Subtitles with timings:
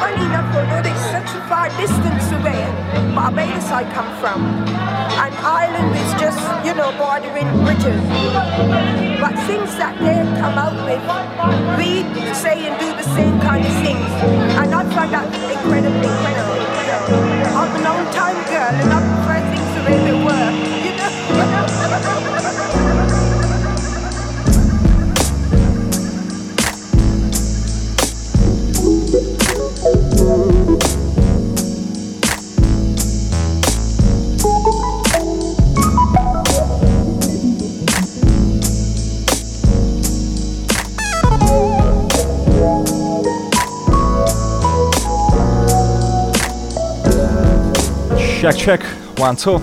[0.00, 2.64] Funny enough, although it's such a far distance away,
[3.14, 8.00] Barbados I come from, and Ireland is just, you know, bordering Britain.
[9.20, 11.04] But things that they come out with,
[11.76, 12.00] we
[12.32, 14.08] say and do the same kind of things.
[14.56, 16.70] And I find that incredibly, know.
[17.60, 20.48] I'm a long time girl and I prefer things the way they were,
[20.80, 22.56] you know.
[48.40, 48.80] Чак-чак,
[49.16, 49.60] one-two.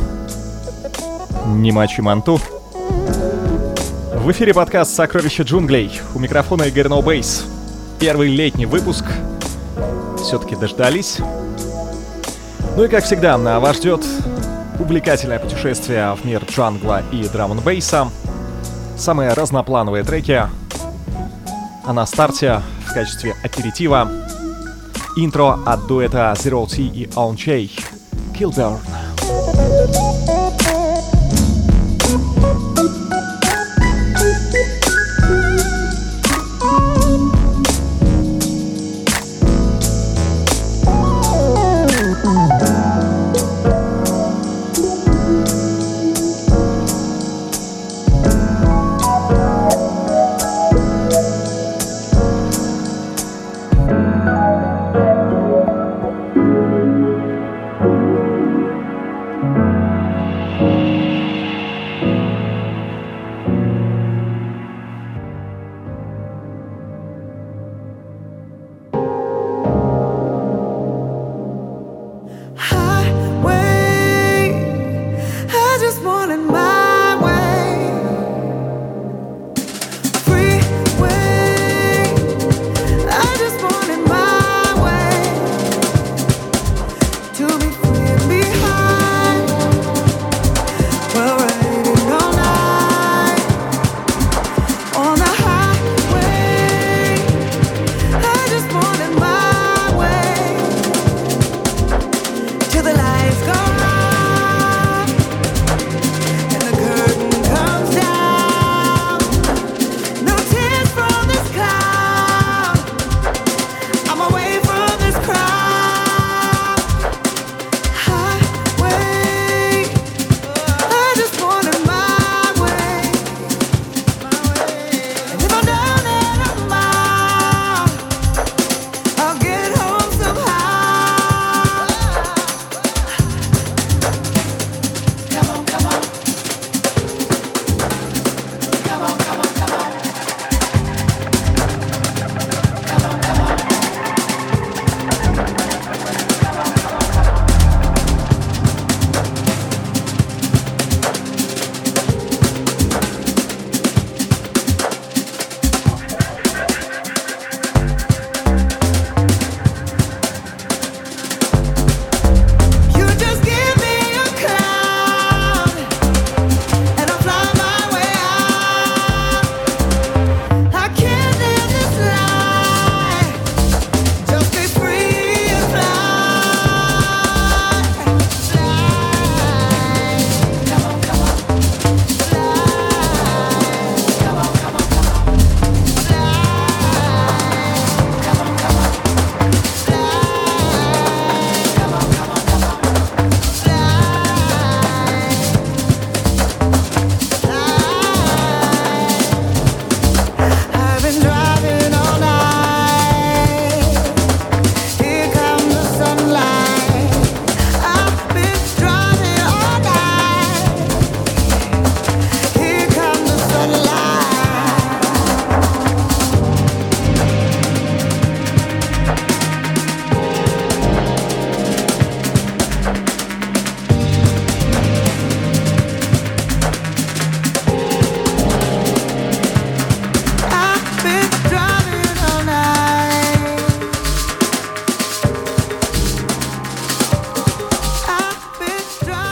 [1.48, 2.40] Нимачи манту.
[4.14, 6.00] В эфире подкаст «Сокровища джунглей».
[6.14, 7.46] У микрофона Игорь Ноубейс.
[8.00, 9.06] Первый летний выпуск.
[10.18, 11.18] Все-таки дождались.
[12.76, 14.06] Ну и как всегда, вас ждет
[14.80, 18.10] увлекательное путешествие в мир джангла и драм бейса
[18.96, 20.44] Самые разноплановые треки.
[21.84, 24.08] А на старте в качестве аперитива
[25.16, 27.36] интро от дуэта Zero T и On
[28.38, 28.97] Kildare.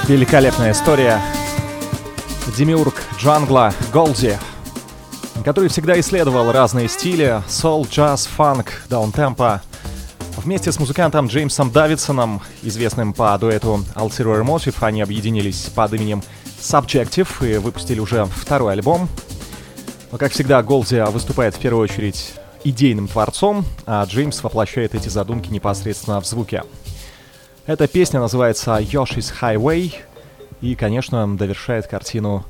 [0.07, 1.19] Великолепная история.
[2.55, 4.33] Демиург Джангла Голди,
[5.43, 9.63] который всегда исследовал разные стили— сол, джаз, фанк, даунтемпо.
[10.37, 16.21] Вместе с музыкантом Джеймсом Давидсоном, известным по дуэту Ulterior Motive, они объединились под именем
[16.59, 19.09] Subjective и выпустили уже второй альбом.
[20.11, 25.49] Но, как всегда, Голди выступает в первую очередь идейным творцом, а Джеймс воплощает эти задумки
[25.49, 26.61] непосредственно в звуке.
[27.67, 29.95] Эта песня называется Yoshi's Highway
[30.61, 32.45] и, конечно, довершает картину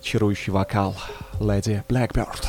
[0.00, 0.96] чарующий вокал
[1.38, 2.46] Леди Blackbird.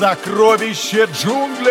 [0.00, 1.69] Сокровище джунглей!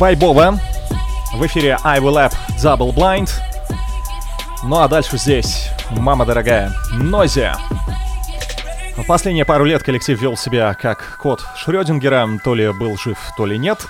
[0.00, 0.58] Вайбово.
[1.34, 3.30] В эфире I Will App Double Blind.
[4.64, 7.58] Ну а дальше здесь, мама дорогая, Нозия.
[8.96, 13.44] В последние пару лет коллектив вел себя как кот Шрёдингера, то ли был жив, то
[13.44, 13.86] ли нет.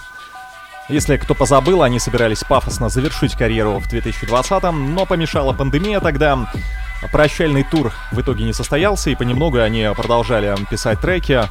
[0.89, 6.51] Если кто позабыл, они собирались пафосно завершить карьеру в 2020-м, но помешала пандемия тогда.
[7.13, 11.43] Прощальный тур в итоге не состоялся, и понемногу они продолжали писать треки.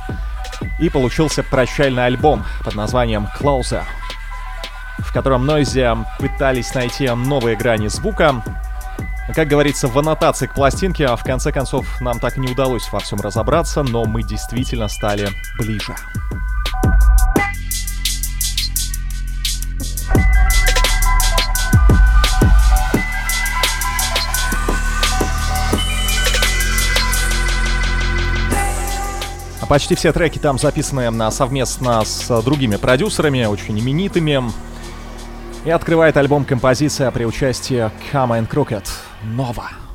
[0.82, 3.84] И получился прощальный альбом под названием «Closer»
[5.00, 8.44] в котором Noisy пытались найти новые грани звука.
[9.36, 13.00] Как говорится в аннотации к пластинке, а в конце концов нам так не удалось во
[13.00, 15.94] всем разобраться, но мы действительно стали ближе.
[29.70, 34.52] Почти все треки там записаны совместно с другими продюсерами, очень именитыми.
[35.66, 38.88] И открывает альбом композиция при участии Kama and Crooked
[39.24, 39.89] «Нова».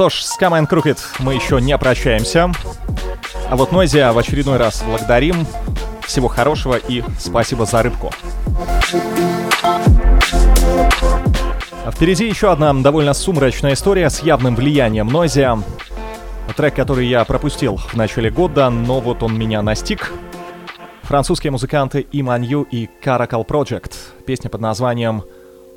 [0.00, 2.50] Что ж, с Come Crooked мы еще не прощаемся.
[3.50, 5.46] А вот Нойзия в очередной раз благодарим.
[6.06, 8.10] Всего хорошего и спасибо за рыбку.
[11.84, 15.58] А впереди еще одна довольно сумрачная история с явным влиянием Нойзия.
[16.56, 20.14] Трек, который я пропустил в начале года, но вот он меня настиг.
[21.02, 23.92] Французские музыканты Иманью и Caracal Project.
[24.24, 25.24] Песня под названием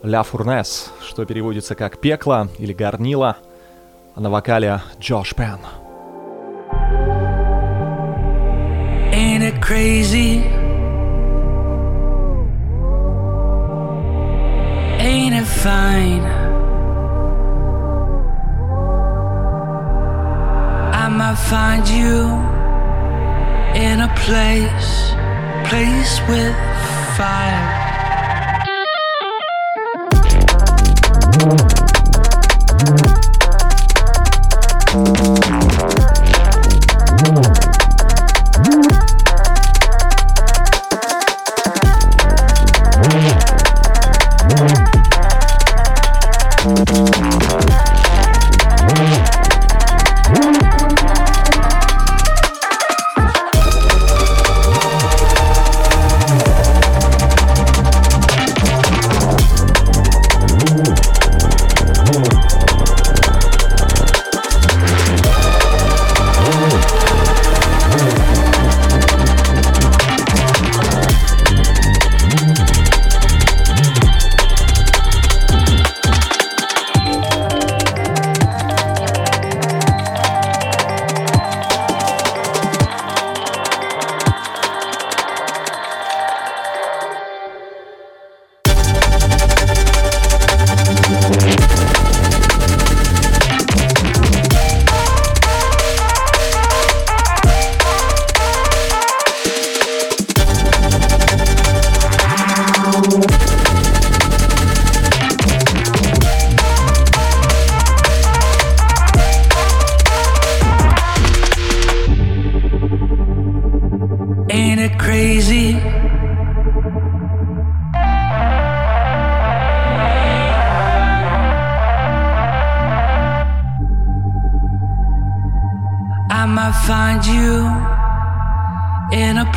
[0.02, 3.36] «La Fournaise», что переводится как «пекло» или «горнило»
[4.16, 5.60] а на вокале Джош Пен.
[9.12, 10.42] Ain't it crazy?
[15.00, 16.26] Ain't it fine?
[21.04, 22.18] I might find you
[23.76, 24.92] in a place,
[25.70, 26.56] place with
[27.18, 27.84] fire.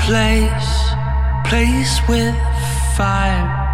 [0.06, 0.94] place,
[1.44, 2.36] place with
[2.96, 3.65] fire.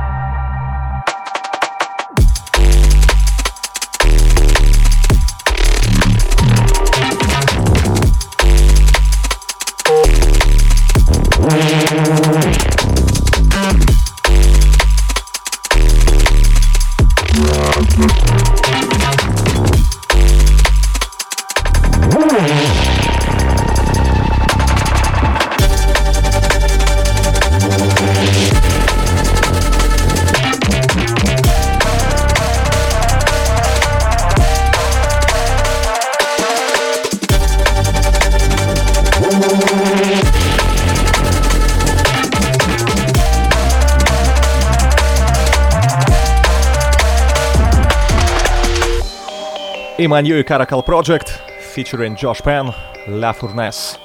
[50.05, 50.07] И
[50.43, 51.29] Caracal Project,
[51.77, 52.75] featuring Josh Penn,
[53.07, 53.99] La Fournaise.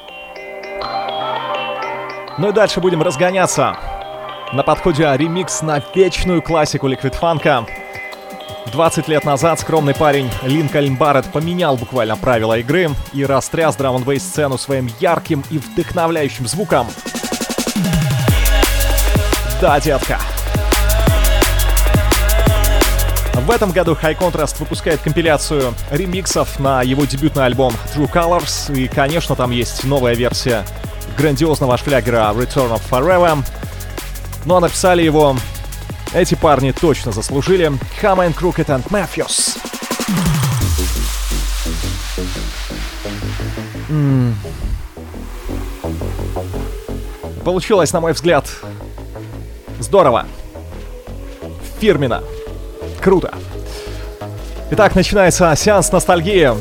[2.38, 3.76] Ну и дальше будем разгоняться.
[4.54, 7.66] На подходе ремикс на вечную классику ликвид-фанка.
[8.72, 14.20] 20 лет назад скромный парень Линкольн Барретт поменял буквально правила игры и растряс драм н
[14.20, 16.88] сцену своим ярким и вдохновляющим звуком.
[19.60, 20.20] Да, детка.
[23.46, 28.88] В этом году High Contrast выпускает компиляцию ремиксов на его дебютный альбом True Colors, и,
[28.88, 30.66] конечно, там есть новая версия
[31.18, 33.46] грандиозного шлягера Return of Forever.
[34.46, 35.38] Ну а написали его
[36.14, 37.72] эти парни точно заслужили.
[38.02, 39.58] And Crooked and Matthews.
[47.46, 48.50] Получилось, на мой взгляд,
[49.80, 50.26] здорово.
[51.80, 52.24] Фирменно.
[53.08, 53.34] Круто.
[54.70, 56.52] Итак, начинается сеанс ностальгии.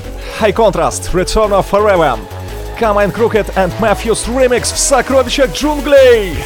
[0.41, 2.21] High Contrast, Return of Forever.
[2.79, 6.37] Come and Crooked and Matthews Remix в сокровищах джунглей.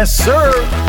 [0.00, 0.79] Yes, sir.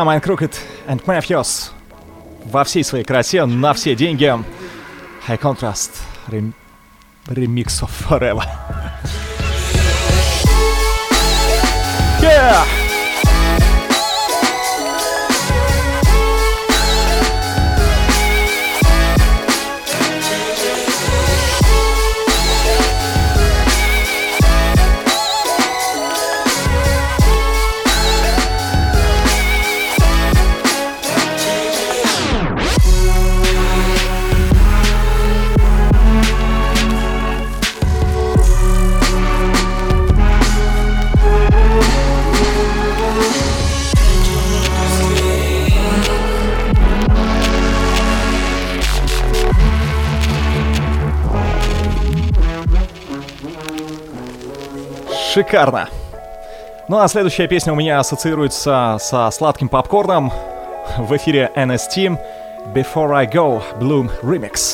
[0.00, 0.58] Хамайн Крукет
[0.88, 1.72] and Matthews
[2.46, 4.24] во всей своей красе, на все деньги.
[5.28, 5.90] High Contrast,
[6.28, 6.54] рем...
[7.26, 8.42] ремикс of Forever.
[12.22, 12.79] Yeah!
[55.32, 55.88] Шикарно.
[56.88, 60.32] Ну а следующая песня у меня ассоциируется со сладким попкорном.
[60.98, 62.18] В эфире NST
[62.74, 64.69] Before I Go Bloom Remix.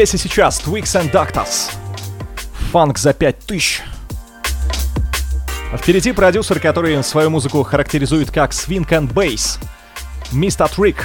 [0.00, 1.70] Здесь и сейчас Twix and Doctors.
[2.72, 3.82] Фанк за 5000.
[5.74, 9.62] А впереди продюсер, который свою музыку характеризует как Swing and Bass.
[10.32, 10.70] Mr.
[10.74, 10.96] Trick.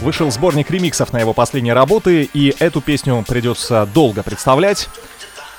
[0.00, 4.88] Вышел сборник ремиксов на его последние работы, и эту песню придется долго представлять.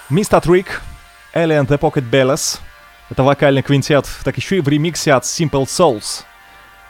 [0.09, 0.43] Mr.
[0.43, 0.67] Trick,
[1.33, 2.59] Alien the Pocket Bellas.
[3.09, 6.23] Это вокальный квинтет, так еще и в ремиксе от Simple Souls.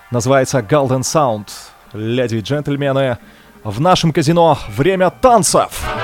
[0.10, 1.50] Называется Golden Sound.
[1.94, 3.20] Леди и джентльмены,
[3.64, 5.99] в нашем казино время танцев.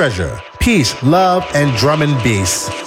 [0.00, 2.79] Treasure, peace, love, and drum and bass.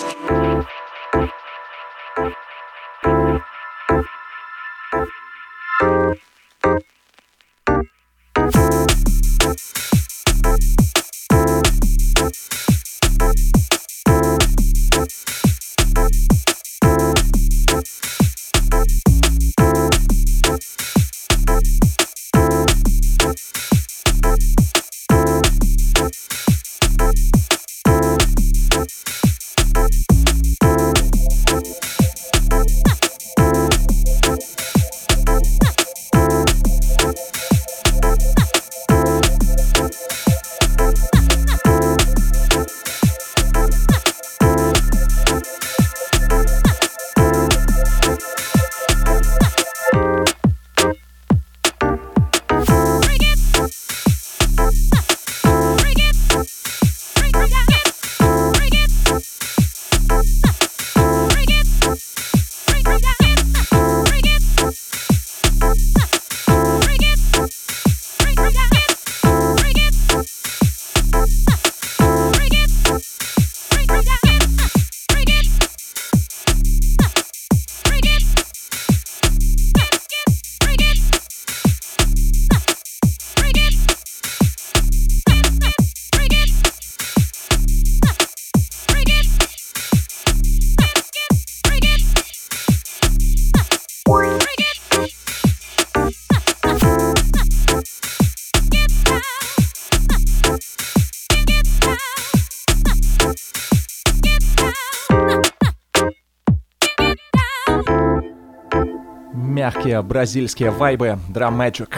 [110.03, 111.89] Бразильские вайбы Drum Magic.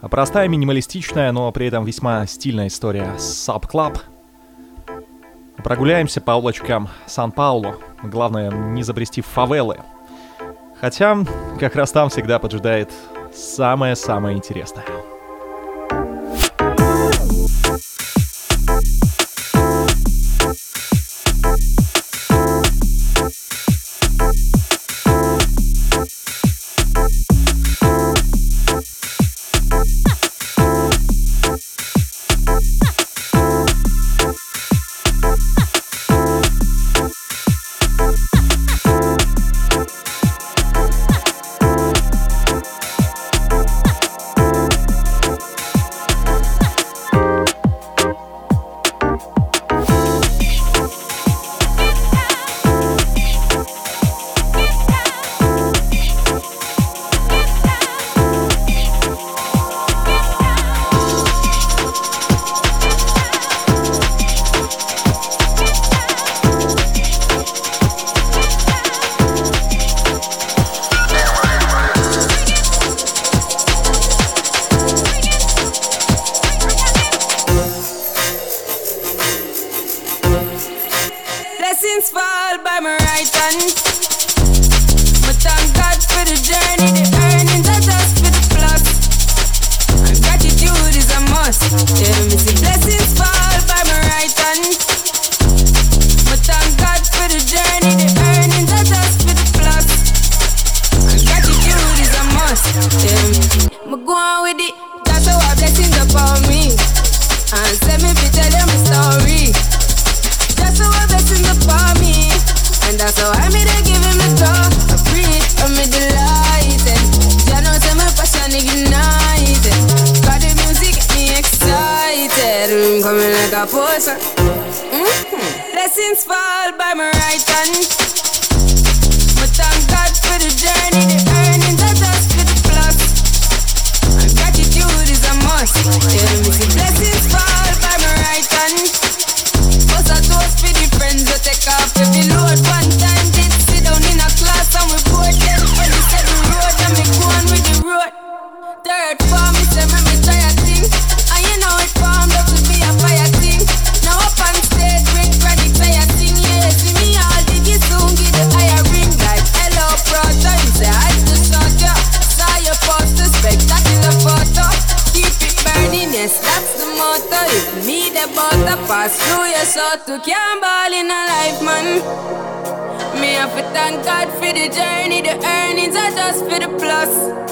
[0.00, 3.98] Простая, минималистичная, но при этом весьма стильная история Sub Club.
[5.58, 7.76] Прогуляемся по улочкам Сан-Паулу.
[8.02, 9.78] Главное, не забрести в фавелы.
[10.80, 11.18] Хотя,
[11.58, 12.92] как раз там всегда поджидает
[13.34, 14.84] самое-самое интересное.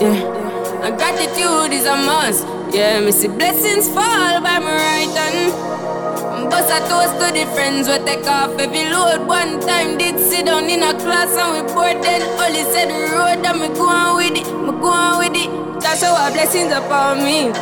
[0.03, 2.43] Yeah, and gratitude is a must.
[2.74, 6.51] Yeah, me see blessings fall by my right hand.
[6.51, 9.24] Bust a toast to the friends we take off every load.
[9.29, 12.22] One time did sit down in a class and we bored then.
[12.43, 15.81] Only said the road and me go on with it, me go on with it.
[15.81, 17.53] That's how our blessings upon me.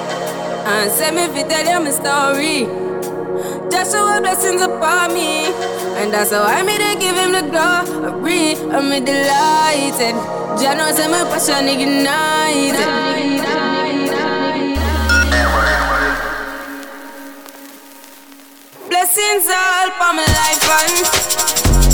[0.73, 2.84] And send me fi tell you my story.
[3.95, 5.47] Show our blessings upon me.
[6.03, 8.57] And that's how I made to give him the glory.
[8.75, 10.17] I'm delighted.
[10.59, 12.89] Jah knows I'm a passion ignited.
[18.89, 21.94] Blessings all for my life and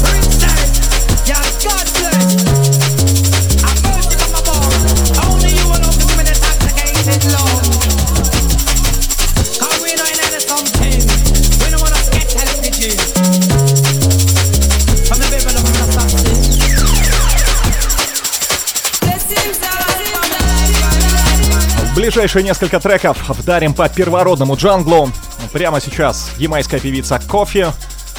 [22.01, 25.12] ближайшие несколько треков вдарим по первородному джанглу.
[25.53, 27.66] Прямо сейчас ямайская певица Кофи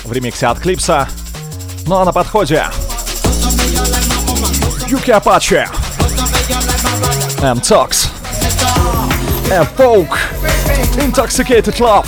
[0.03, 1.09] в ремиксе от Клипса.
[1.87, 2.67] Ну а на подходе
[4.87, 5.67] Юки Апачи
[7.41, 8.09] M-Tox
[9.49, 10.15] Evoke
[10.97, 12.05] Intoxicated Love.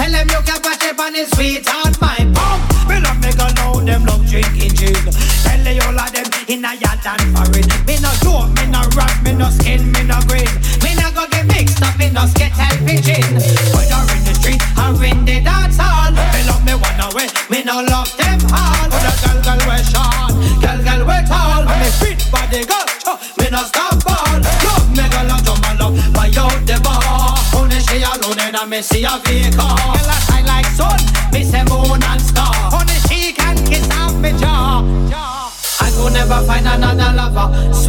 [0.00, 0.69] Tell them you can
[1.00, 2.60] on his sweet on my pump.
[2.88, 5.00] Me love me go loud, them love drinking gin.
[5.42, 7.64] Tell you all of them in a yacht and foreign.
[7.88, 10.44] Me no joke, me no rap, me no skin, me no grin.
[10.84, 13.24] Me no go get mixed up, me no and pigeon.
[13.72, 16.12] Whether in the street or in the dance hall.
[16.12, 18.84] Me love me one away, me no love them all.
[18.92, 21.64] But a girl, girl, we short, girl, girl, we tall.
[21.80, 24.36] Me fit body go, oh, me no stop ball.
[24.68, 27.40] Love me girl, a jump and love, buy out the bar.
[27.56, 29.99] Only she alone and I me see a vehicle.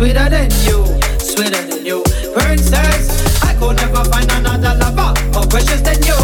[0.01, 0.81] Sweeter than you,
[1.21, 2.01] sweeter than you,
[2.33, 3.21] princess.
[3.45, 6.17] I could never find another lover more precious than you,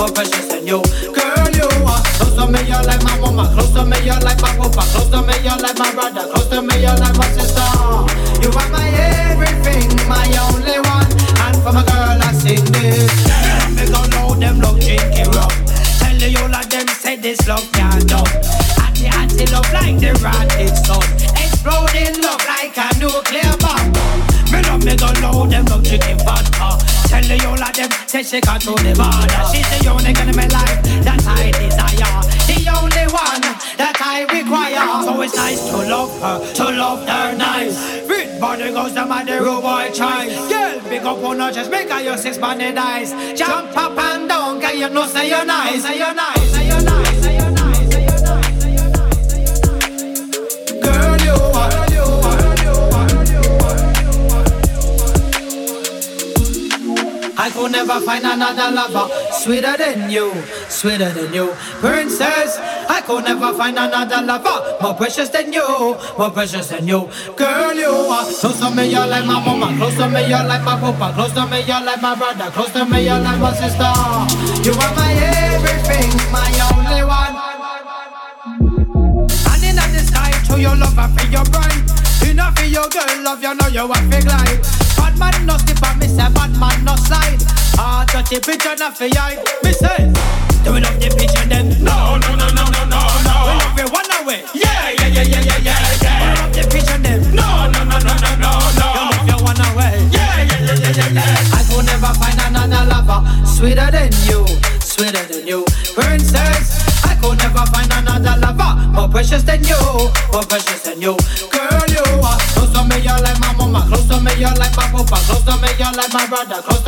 [0.00, 0.80] more precious than you,
[1.12, 1.48] girl.
[1.52, 3.52] You are close to me, you're like my mama.
[3.52, 4.80] Close to me, you're like my papa.
[4.80, 6.24] Close to me, you're like my brother.
[6.32, 7.68] Close to me, you're like my sister.
[8.40, 11.12] You are my everything, my only one.
[11.44, 13.12] And for my girl, I sing this.
[13.76, 15.52] Me go know them love drinking rum.
[16.00, 18.24] Tell you all of them say this love can't done.
[18.80, 20.47] Atty atty love like the rotted
[28.18, 29.42] of say she got to the border.
[29.52, 32.22] She's the only girl in my life that I desire.
[32.50, 33.42] The only one
[33.78, 35.04] that I require.
[35.04, 37.78] So it's nice to love her, to love her nice.
[38.06, 39.02] Fit body goes the
[39.40, 40.34] rude boy choice.
[40.48, 43.12] Girl, big up on her, just make her your six banded eyes.
[43.38, 46.82] Jump up and down, can you know say you're nice, say you're nice, say you're
[46.82, 47.17] nice,
[57.58, 60.30] could never find another lover sweeter than you,
[60.68, 61.48] sweeter than you,
[61.80, 62.58] princess.
[62.88, 65.66] I could never find another lover more precious than you,
[66.16, 67.74] more precious than you, girl.
[67.74, 69.76] You are close to me, you're like my mama.
[69.76, 71.12] Close to me, you're like my papa.
[71.14, 72.50] Close to me, you're like my brother.
[72.52, 73.90] Close to me, you're like my sister.
[74.62, 77.34] You are my everything, my only one.
[79.50, 81.87] And in the sky, to your love, I your bride.
[82.38, 84.62] Enough for your girl, love you know you want to glide.
[84.94, 87.42] Bad man no slip and me say bad man no slide.
[87.76, 89.42] Ah, dirty picture not for hide.
[89.64, 90.06] Me say,
[90.62, 91.66] do we love the picture then?
[91.82, 93.34] No, no, no, no, no, no, no.
[93.42, 94.44] We love it one away.
[94.54, 94.67] Yeah,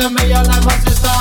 [0.01, 1.17] to me, you're like my sister.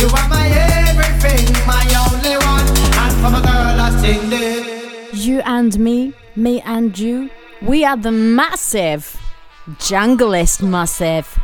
[0.00, 0.46] You are my
[0.88, 2.66] everything, my only one.
[3.02, 5.24] And for my girl, I sing this.
[5.24, 7.30] You and me, me and you,
[7.62, 9.16] we are the massive
[9.78, 11.38] Junglist Massive.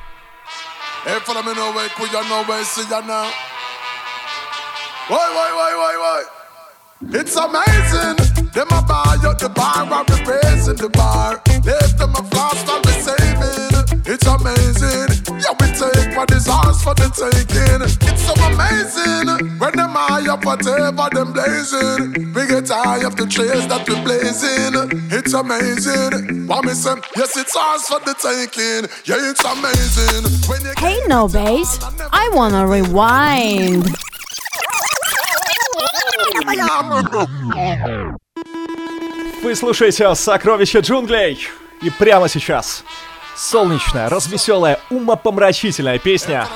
[1.05, 3.31] Hey, follow me no way, could you know where see ya now?
[5.09, 6.21] Why, why, why, why, why?
[7.21, 8.17] It's amazing.
[8.53, 11.41] Them a buy up the bar and we raising the bar.
[11.65, 14.03] Left them a flash while we saving.
[14.13, 15.16] It's amazing
[16.16, 17.82] Yeah, we take what is ours for the taking.
[17.82, 19.58] It's so amazing.
[19.60, 22.34] When them eye up whatever them blazing.
[22.34, 24.74] We get high of the trails that we blazing.
[25.12, 26.48] It's amazing.
[26.48, 26.96] What me say?
[27.16, 28.90] Yes, it's ours for the taking.
[29.06, 30.24] Yeah, it's amazing.
[30.48, 31.80] When you Hey, no bass,
[32.12, 33.88] I wanna rewind.
[39.44, 41.48] Вы слушаете «Сокровища джунглей».
[41.82, 42.84] И прямо сейчас
[43.37, 46.47] солнечная, развеселая, умопомрачительная песня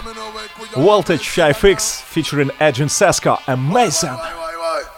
[0.74, 4.16] Voltage 5X featuring Agent Sesko Amazing.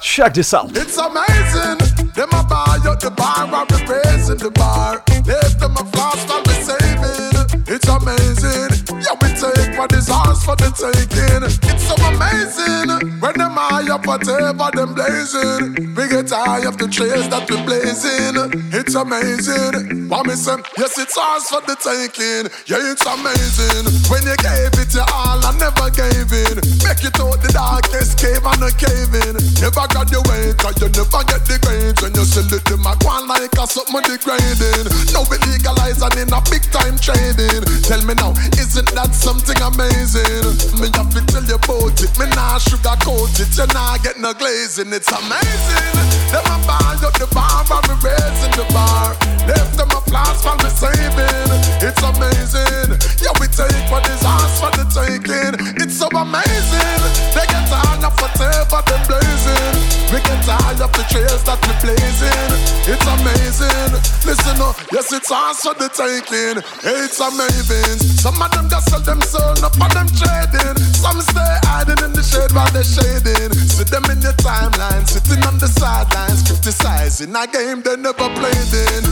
[0.00, 0.76] Check this out.
[0.76, 1.78] It's amazing.
[2.14, 5.02] Them a buy up the bar, I'm the the bar.
[5.26, 7.64] Left them a flask, I'll be saving.
[7.68, 8.81] It's amazing.
[9.02, 11.42] Yeah, we take what is ours for the taking.
[11.42, 13.18] It's so amazing.
[13.18, 15.94] When them high up whatever them blazing.
[15.94, 18.38] We get high up the trails that we blazing.
[18.70, 20.06] It's amazing.
[20.08, 20.54] What me say?
[20.78, 22.46] Yes, it's ours for the taking.
[22.70, 23.90] Yeah, it's amazing.
[24.06, 26.62] When you gave it your all, I never gave in.
[26.86, 29.34] Make it out the darkest cave and a cave in.
[29.58, 29.86] Never
[30.30, 31.98] way, cause you never get the grades.
[32.02, 34.86] When you sell it, them a go like a something degrading.
[35.10, 37.64] Now we legalize and in a big time trading.
[37.82, 40.56] Tell me now, isn't that's something amazing.
[40.80, 42.12] Me have to tell you about it.
[42.18, 43.52] Me nah sugarcoat it.
[43.56, 44.92] You nah get no glazing.
[44.92, 45.92] It's amazing.
[46.32, 49.16] Them a buy up the bar and me raising the bar.
[49.48, 51.50] Left them a flask for me saving.
[51.82, 52.96] It's amazing.
[53.20, 55.56] Yeah, we take what is ours for the taking.
[55.82, 57.00] It's so amazing.
[57.34, 59.74] They get tired of whatever them blazing.
[60.12, 62.50] We get tired of the trails that we blazing.
[62.84, 63.92] It's amazing.
[64.24, 66.60] Listen up, yes, it's ours for the taking.
[66.84, 67.98] It's amazing.
[68.20, 70.76] Some of them just sell them soul, no for them trading.
[71.00, 73.52] Some stay hiding in the shade while they're shading.
[73.56, 78.72] See them in your timeline, sitting on the sidelines, criticizing a game they never played
[78.92, 79.02] in.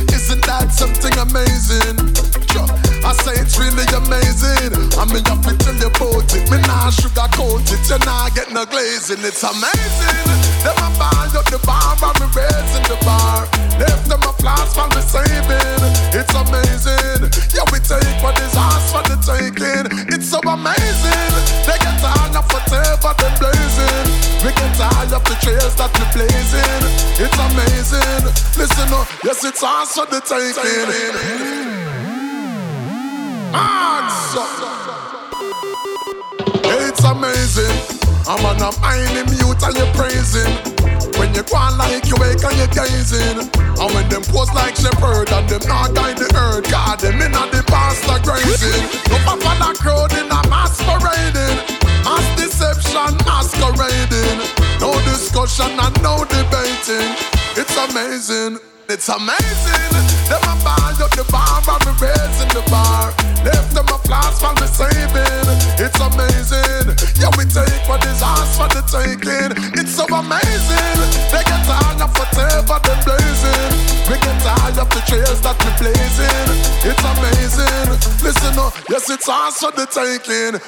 [0.14, 1.98] Isn't that something amazing?
[3.02, 4.70] I say it's really amazing.
[4.94, 6.50] I mean, you fit tell you about it.
[6.50, 7.82] Me nah sugarcoat it.
[7.90, 9.24] You nah get no glazing.
[9.24, 10.49] It's amazing.
[10.60, 13.48] Them a buy up the bar and me raising the bar.
[13.80, 15.80] Left them a flask for me saving.
[16.12, 17.32] It's amazing.
[17.56, 19.88] Yeah, we take what is ours for the taking.
[20.12, 21.32] It's so amazing.
[21.64, 24.06] They get tired of whatever them blazing.
[24.44, 26.84] We get tired of the trails that we blazing.
[27.16, 28.24] It's amazing.
[28.60, 30.92] Listen up, yes, it's ours for the taking.
[33.56, 34.44] Answer.
[36.68, 37.99] It's amazing.
[38.28, 40.52] I'm on a mind mute and you're praising.
[41.18, 43.48] When you go like you wake and you're gazing.
[43.80, 46.70] And when them pose like shepherd and them not guide the earth.
[46.70, 48.84] God, them in the pastor grazing.
[49.08, 51.56] No papa la crowd in a masquerading.
[52.04, 54.38] Mass deception masquerading.
[54.80, 57.16] No discussion and no debating.
[57.56, 58.58] It's amazing.
[58.88, 59.92] It's amazing.
[60.28, 63.08] Them a buy up the bar and me raising the bar.
[63.44, 65.48] Left them a flask for me saving.
[65.80, 66.92] It's amazing.
[67.16, 69.56] Yeah, we take what is ours for the taking.
[69.80, 70.98] It's so amazing.
[71.32, 73.72] They get tired of whatever them blazing.
[74.08, 76.48] We get tired of the trails that we blazing.
[76.84, 77.88] It's amazing.
[78.20, 80.60] Listen up, yes, it's ours for the taking.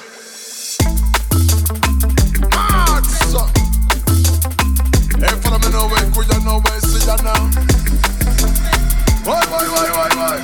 [5.23, 8.82] Hey, follow me now, wait, could you know where see ya now?
[9.23, 10.37] Why, why, why, why, why?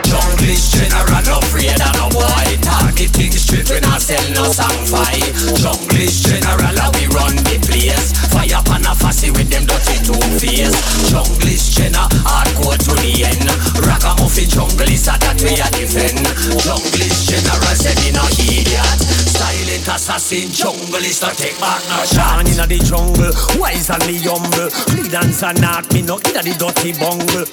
[0.00, 4.48] Junglist general, no afraid of no boy Talk the things straight, we not sell no
[4.48, 5.28] song fight.
[6.24, 8.16] General, how we run the place.
[8.32, 10.72] Fire pan a fussy with them dirty two face
[11.12, 13.44] Junglist general, hardcore to the end.
[14.48, 16.24] Junglist, a that we a defend.
[16.64, 19.03] Junglist general, say me no idiot
[19.84, 22.36] Silent assassin, junglist, no take back no shot.
[22.40, 24.70] Man inna the jungle, wise and me humble.
[24.88, 27.44] Cleanance and not me no inna the dirty bungle.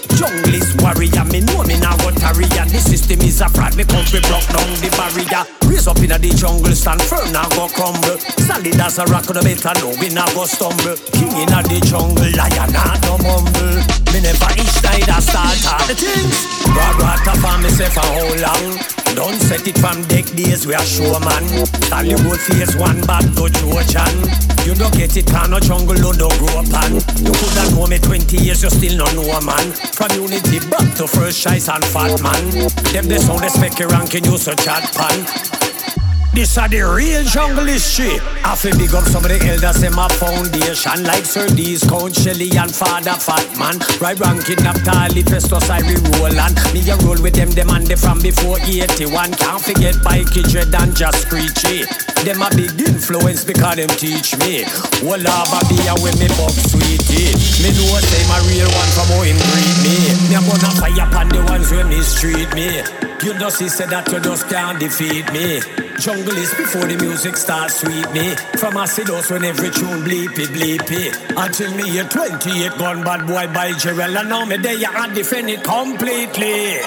[0.55, 4.19] Is warrior, me know me now go tarrier The system is a fraud, me we
[4.23, 5.43] block down the barrier.
[5.67, 8.19] Raise up inna the jungle, stand firm, now go crumble.
[8.47, 10.95] Solid as a rock, no better know we now go stumble.
[11.11, 13.83] King inna the jungle, lion not no mumble.
[14.15, 16.47] Me never each night I start all the things.
[16.63, 18.79] Broad water for myself for how long
[19.15, 21.43] Don't set it from deck days, we are showman
[22.21, 26.29] Hollywood face one bad to Trojan You don't get it, can no jungle, no no
[26.37, 29.73] grow pan You coulda know me 20 years, you still no know a man.
[29.95, 32.51] Community back to first choice and fat man.
[32.93, 35.61] Them the sound, they spec ranking, you so chat pan
[36.33, 38.21] this are the real jungle shit.
[38.45, 42.15] I feel big up some of the elders in my foundation, like Sir D's, Count
[42.15, 43.79] Shelley, and Father Fatman.
[43.99, 46.55] Right ranking up Tali, Festus, Irie, Roland.
[46.71, 49.33] Me a roll with them, them and they from before 81.
[49.35, 51.83] Can't forget Mikey Dread and Just Screechy.
[52.23, 54.63] Them a big influence because them teach me.
[55.03, 55.19] Well,
[55.67, 57.35] be a with me buck sweetie.
[57.59, 59.95] Me know say my real one from how him breed me.
[60.29, 62.85] Me a gonna fire upon the ones who mistreat me.
[63.25, 65.90] You just see say that you just can't defeat me.
[66.01, 68.33] Jungle is before the music starts sweet me.
[68.57, 71.11] From Acidos when every tune bleepy bleepy.
[71.11, 71.45] bleep.
[71.45, 74.19] Until me a 28 gun bad boy by Jarrell.
[74.19, 76.79] And now me there you and defend it completely.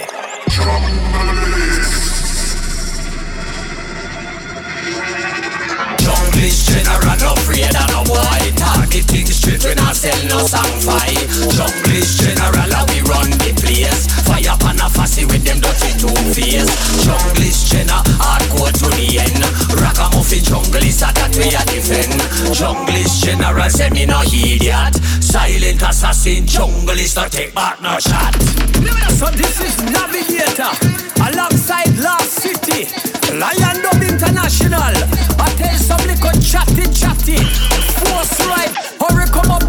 [6.45, 8.53] Junglist general, no afraid of no boy.
[8.55, 11.16] Targeting straight, we not sell no song fight.
[11.57, 14.05] Junglist general, we run the place.
[14.28, 16.68] Fire pan a fussy with them dirty two face.
[17.01, 19.40] Junglist general, hardcore to the end.
[19.72, 22.12] Ragamuffin junglist, that we a defend.
[22.53, 25.01] Junglist general, say me no idiot.
[26.14, 28.32] Assassin, junglist, no take back no shot.
[29.18, 30.70] So this is Navigator
[31.18, 32.86] alongside Last City,
[33.34, 34.94] Lion Dub International.
[35.42, 37.42] I tell some little chatty chatty,
[37.98, 38.70] force right,
[39.02, 39.64] hurry come up,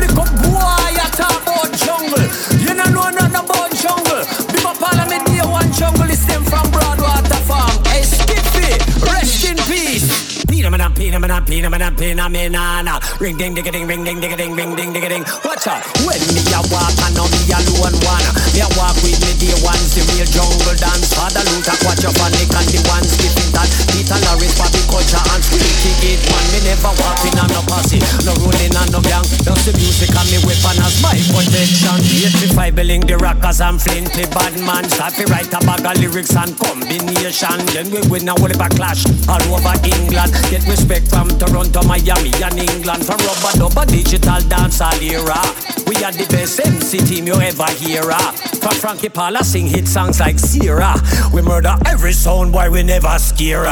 [11.06, 13.00] Mana pina mana pina mana pina.
[13.22, 15.24] Ring ding ding ding ring ding ding ding ring ding ding ding.
[15.46, 15.86] Watch out.
[16.02, 18.26] When me a walk and now me alone one.
[18.58, 21.14] Me a walk with me day ones the real jungle dance.
[21.14, 23.70] Father Luther, watch your panic and the ones skipping that.
[23.94, 26.46] Peter Larris, Bobby Culture and Squeaky Gate man.
[26.50, 29.26] Me never walk in on no posse, no rolling on no gang.
[29.46, 32.02] Just the music and me weapon as my protection.
[32.50, 34.90] 85 billing the rockers and flinty bad man.
[34.90, 37.62] To write a bag of lyrics and combination.
[37.72, 40.34] Then we win a whole clash all over England.
[40.50, 43.06] Get respect from Toronto, Miami, and England.
[43.06, 45.42] From rubber dubber digital dance era.
[45.88, 48.04] We are the best MC team you ever hear.
[48.04, 50.96] From Frankie Paula sing hit songs like Sierra.
[51.34, 53.66] We murder every sound boy, we never scare.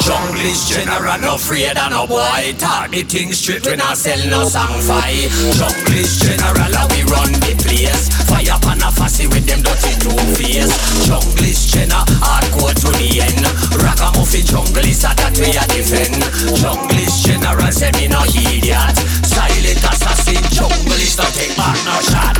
[0.00, 2.54] Junglist general, no afraid of no boy.
[2.58, 5.28] Targeting straight, we not sell no song fight.
[5.58, 8.27] Junglist general, we run the place.
[8.28, 10.72] Fire pan a fussy with them dirty two face.
[11.08, 13.44] Junglist general, hardcore to the end.
[13.82, 16.22] Ragamuffin junglist, that we a defend.
[16.60, 18.96] Junglist general, say me no idiot.
[19.24, 22.36] Silent assassin, junglist, no take back no shot.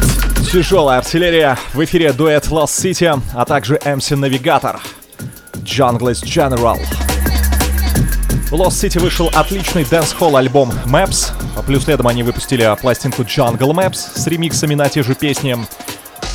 [0.53, 1.59] Тяжелая артиллерия.
[1.75, 4.81] В эфире дуэт Lost City, а также MC Навигатор.
[5.65, 6.79] Junglist General.
[8.51, 11.33] В Lost City вышел отличный dancehall альбом Maps.
[11.67, 15.55] Плюс следом они выпустили пластинку Jungle Maps с ремиксами на те же песни.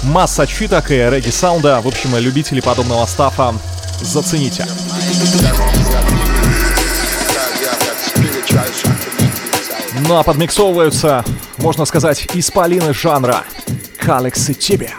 [0.04, 1.82] Масса читок и регги-саунда.
[1.82, 3.56] В общем, любители подобного stuff а
[4.00, 4.68] зацените.
[10.08, 11.26] Ну а подмиксовываются,
[11.58, 13.44] можно сказать, исполины жанра.
[14.00, 14.94] Калекс и тебе.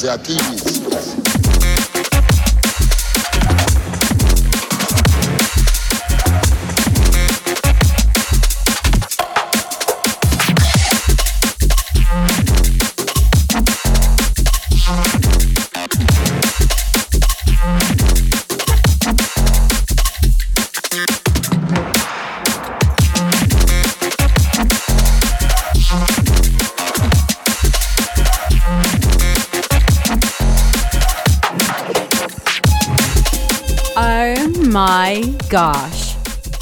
[0.00, 1.29] se aqui.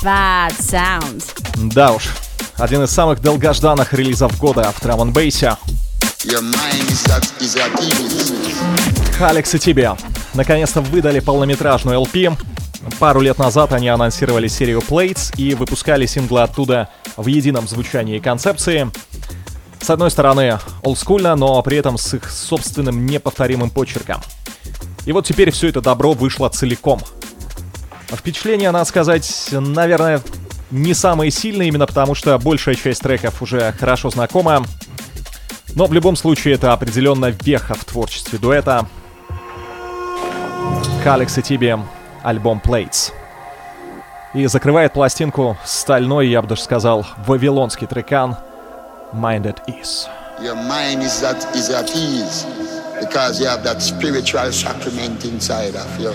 [0.09, 1.23] Bad sound.
[1.75, 2.09] Да уж,
[2.57, 5.59] один из самых долгожданных релизов года в драм бейсе.
[9.19, 9.93] Халекс и тебе.
[10.33, 12.35] Наконец-то выдали полнометражную LP.
[12.99, 16.89] Пару лет назад они анонсировали серию Plates и выпускали синглы оттуда
[17.19, 18.91] в едином звучании и концепции.
[19.83, 24.23] С одной стороны, олдскульно, но при этом с их собственным неповторимым почерком.
[25.05, 27.03] И вот теперь все это добро вышло целиком.
[28.17, 30.21] Впечатления, надо сказать, наверное,
[30.71, 34.65] не самые сильные, именно потому что большая часть треков уже хорошо знакома.
[35.75, 38.87] Но в любом случае это определенно веха в творчестве дуэта.
[41.05, 41.77] Калекс и Тиби,
[42.23, 43.13] альбом Plates.
[44.35, 48.37] И закрывает пластинку стальной, я бы даже сказал, вавилонский трекан
[49.13, 50.07] Minded Is.
[50.41, 52.47] Your mind is that is at ease
[53.01, 56.13] because you have that spiritual sacrament inside of you.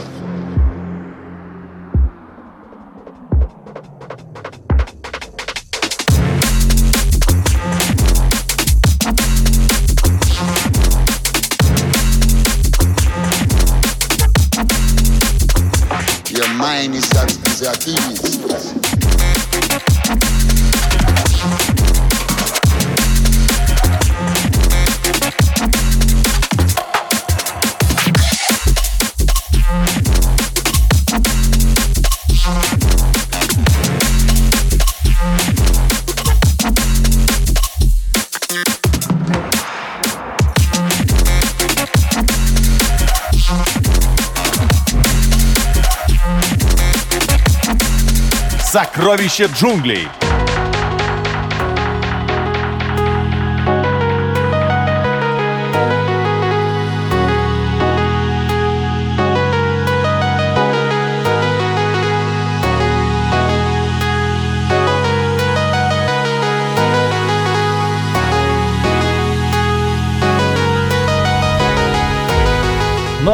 [16.63, 17.27] mine is that
[17.59, 18.82] they are thieves.
[48.73, 50.32] Сокровище джунглей.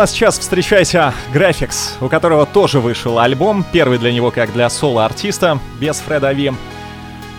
[0.01, 5.59] А сейчас встречайся Graphics, у которого тоже вышел альбом, первый для него как для соло-артиста,
[5.77, 6.53] без Фреда Ви.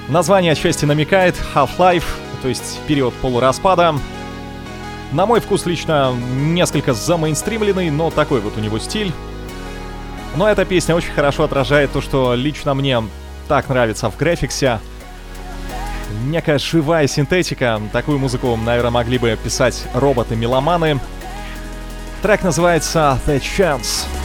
[0.09, 2.05] Название отчасти намекает Half-Life,
[2.43, 3.95] то есть период полураспада.
[5.11, 9.11] На мой вкус лично несколько замейнстримленный, но такой вот у него стиль.
[10.37, 13.03] Но эта песня очень хорошо отражает то, что лично мне
[13.49, 14.81] так нравится в графиксе.
[16.27, 17.81] Некая живая синтетика.
[17.91, 21.01] Такую музыку, наверное, могли бы писать роботы-меломаны.
[22.23, 24.20] Трек называется The Chance.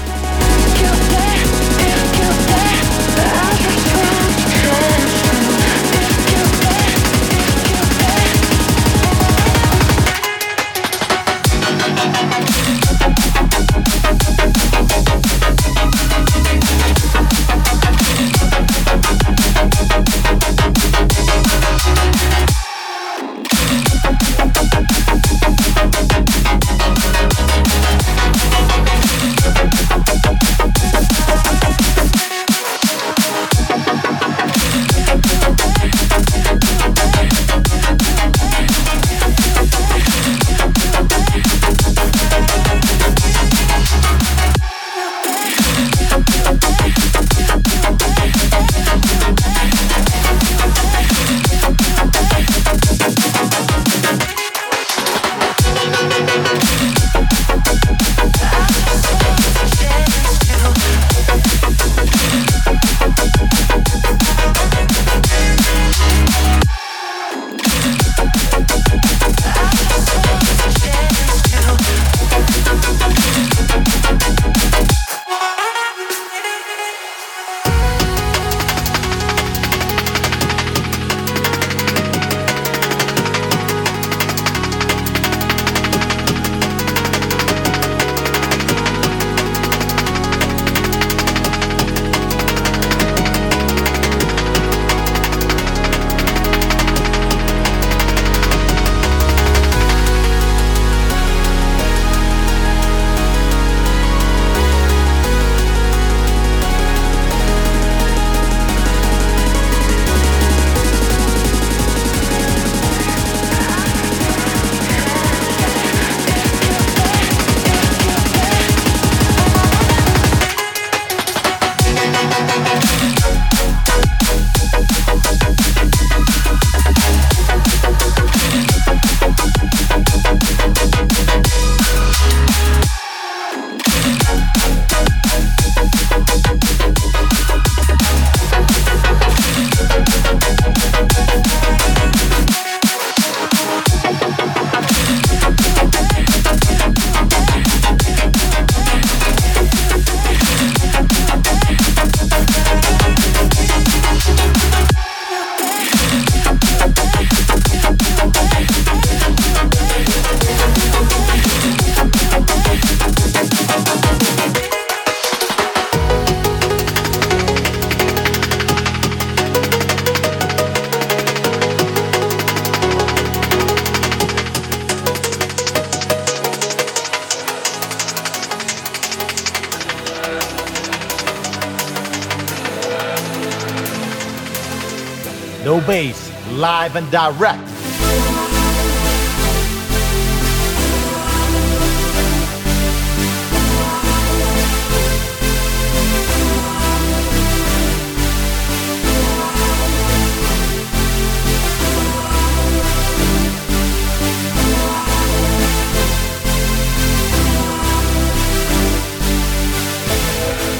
[186.95, 187.75] Live and direct.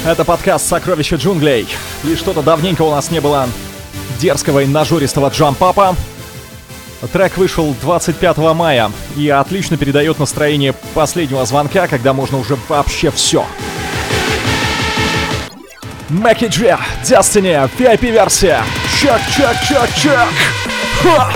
[0.06, 1.66] Это подкаст «Сокровища джунглей».
[2.04, 3.48] И что-то давненько у нас не было
[4.18, 5.96] дерзкого и нажористого джампапа.
[7.12, 13.44] Трек вышел 25 мая и отлично передает настроение последнего звонка, когда можно уже вообще все.
[16.08, 18.62] Мэки Джи, Destiny, VIP-версия.
[19.00, 19.20] Чек.
[21.02, 21.32] Ха!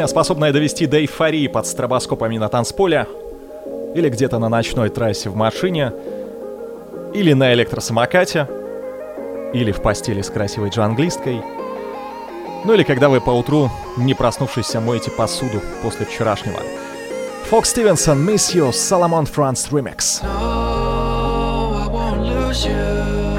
[0.00, 3.06] Песня, способная довести до эйфории под стробоскопами на танцполе,
[3.94, 5.92] или где-то на ночной трассе в машине,
[7.12, 8.48] или на электросамокате,
[9.52, 11.42] или в постели с красивой джанглисткой,
[12.64, 16.60] ну или когда вы поутру, не проснувшись, моете посуду после вчерашнего.
[17.50, 20.22] Фокс Стивенсон, Miss You, Соломон Франц Remix.
[20.22, 23.29] No, I won't lose you.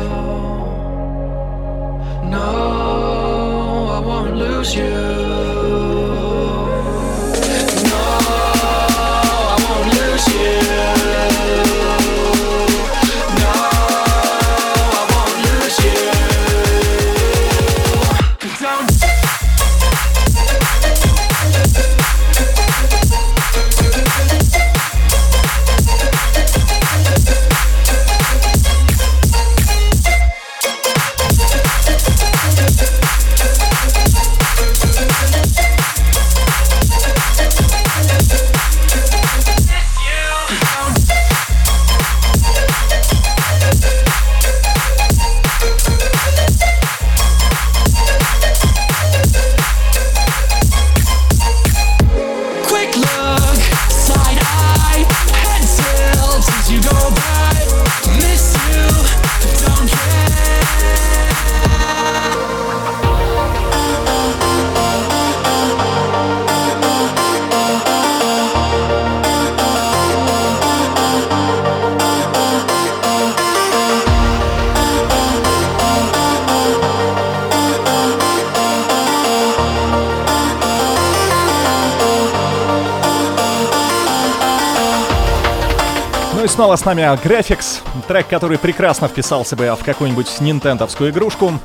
[86.81, 91.59] С нами Graphics, трек, который прекрасно вписался бы в какую-нибудь нинтендовскую игрушку.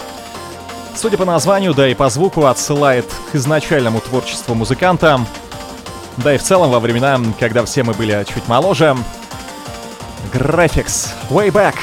[0.94, 5.18] Судя по названию, да и по звуку, отсылает к изначальному творчеству музыканта.
[6.18, 8.94] Да и в целом во времена, когда все мы были чуть моложе.
[10.34, 11.76] Graphics, Way Back,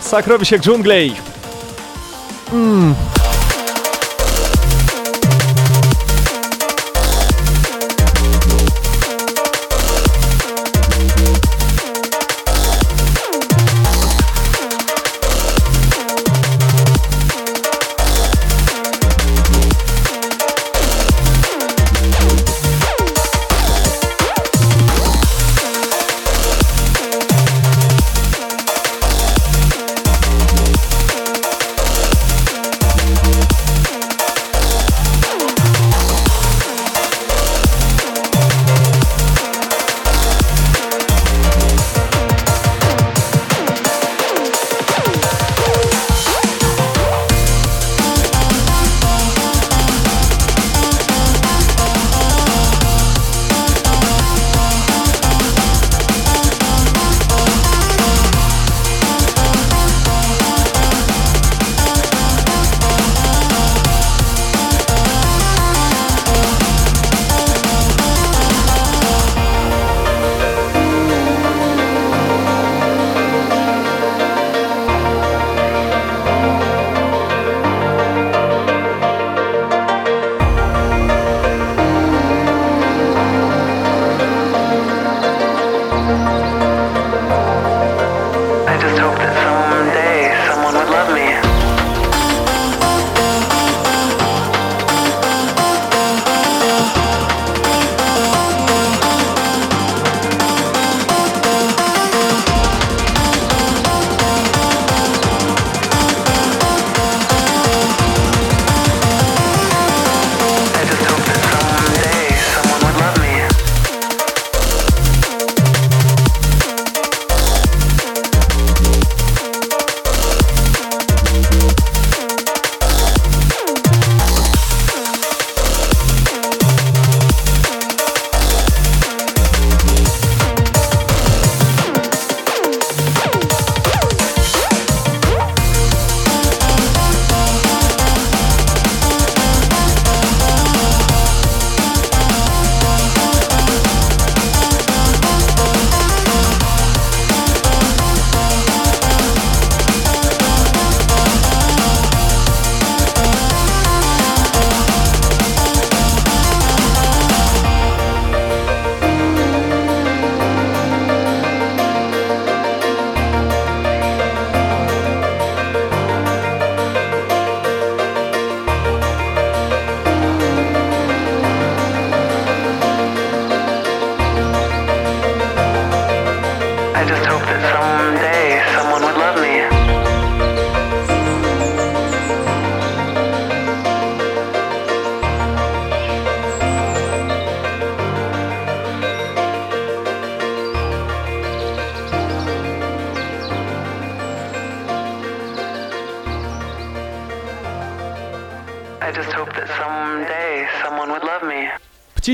[0.00, 1.20] Сокровище джунглей.
[2.50, 2.96] М,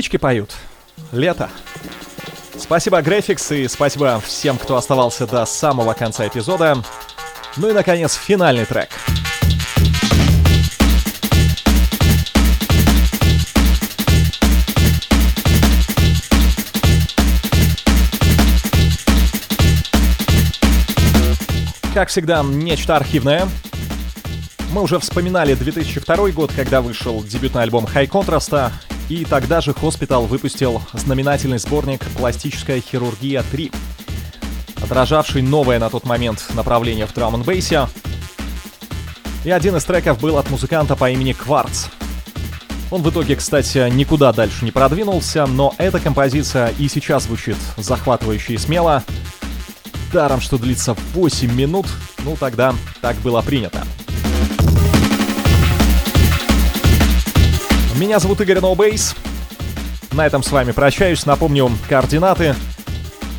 [0.07, 0.51] Птички поют.
[1.11, 1.49] Лето.
[2.57, 6.81] Спасибо, Графикс, и спасибо всем, кто оставался до самого конца эпизода.
[7.57, 8.87] Ну и, наконец, финальный трек.
[21.93, 23.49] Как всегда, нечто архивное.
[24.71, 28.71] Мы уже вспоминали 2002 год, когда вышел дебютный альбом High Contrast,
[29.09, 33.73] и тогда же Hospital выпустил знаменательный сборник «Пластическая хирургия 3»,
[34.83, 37.87] отражавший новое на тот момент направление в драм бейсе
[39.43, 41.85] И один из треков был от музыканта по имени Кварц.
[42.89, 48.53] Он в итоге, кстати, никуда дальше не продвинулся, но эта композиция и сейчас звучит захватывающе
[48.53, 49.03] и смело.
[50.13, 51.85] Даром, что длится 8 минут,
[52.23, 53.83] ну тогда так было принято.
[57.97, 59.15] Меня зовут Игорь Ноубейс.
[60.11, 61.25] На этом с вами прощаюсь.
[61.25, 62.53] Напомню координаты.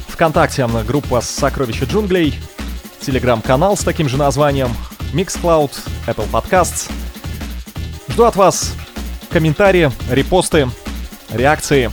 [0.08, 2.36] Вконтакте группа «Сокровища джунглей»,
[3.00, 4.68] телеграм-канал с таким же названием,
[5.12, 5.70] Mixcloud,
[6.08, 6.90] Apple Podcasts.
[8.08, 8.74] Жду от вас
[9.30, 10.68] комментарии, репосты,
[11.30, 11.92] реакции.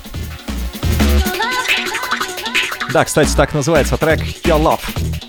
[2.92, 5.25] Да, кстати, так называется трек Your Love.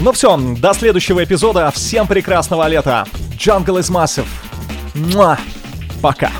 [0.00, 1.70] Ну все, до следующего эпизода.
[1.72, 3.04] Всем прекрасного лета.
[3.36, 4.28] Jungle is Massive.
[4.94, 5.36] Муа.
[6.00, 6.30] Пока.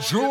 [0.00, 0.27] Joe.